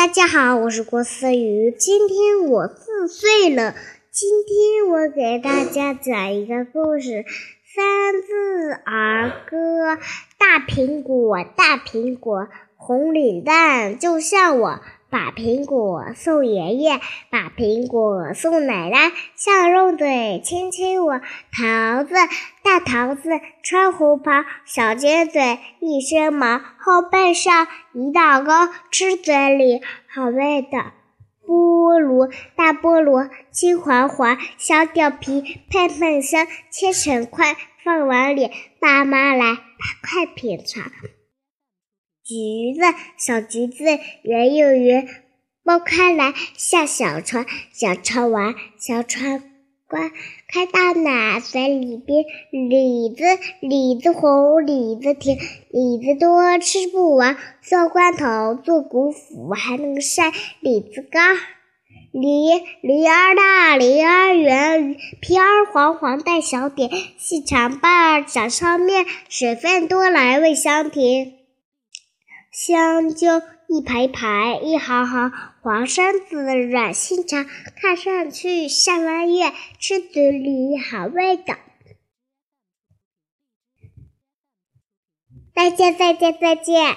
[0.00, 1.70] 大家好，我是郭思雨。
[1.78, 3.74] 今天我四岁了。
[4.10, 7.10] 今天我给大家讲一个故事，
[7.66, 9.92] 《三字儿歌》。
[10.38, 14.80] 大苹果，大苹果，红领蛋，就像我。
[15.10, 17.00] 把苹果送爷爷，
[17.30, 21.20] 把苹果送奶奶，笑容嘴，亲亲我。
[21.52, 22.14] 桃子，
[22.62, 23.28] 大桃子，
[23.62, 28.52] 穿红袍，小尖嘴，一身毛，后背上一道沟，
[28.90, 30.92] 吃嘴里好味道。
[31.44, 39.56] 菠萝，大菠萝，金黄黄，小掉皮，喷喷香，切成块，放碗里，爸妈来，
[40.02, 40.84] 快品尝。
[42.30, 42.80] 橘子，
[43.16, 43.84] 小橘子，
[44.22, 45.08] 圆又圆，
[45.64, 49.42] 剥开来像小船，小船玩，小船
[49.88, 50.12] 关
[50.46, 52.24] 开大奶在里边。
[52.52, 53.24] 李子，
[53.60, 55.38] 李子红，李子甜，
[55.72, 61.36] 李子多吃不完，做罐头，做谷脯，还能晒李子干。
[62.12, 62.46] 梨，
[62.80, 71.39] 梨儿大，梨儿圆，皮儿黄黄带小点，细长瓣长上面，水分多来味香甜。
[72.50, 81.56] 香蕉一排排，一行行，黄身子，软心肠，看上去像弯月，吃嘴里好味道。
[85.54, 86.96] 再见，再见，再见。